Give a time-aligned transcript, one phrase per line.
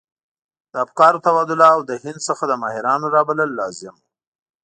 [0.71, 4.05] د افکارو تبادله او له هند څخه د ماهرانو رابلل لازم وو.